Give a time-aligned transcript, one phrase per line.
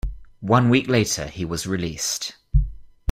[0.55, 2.35] One week later he was released.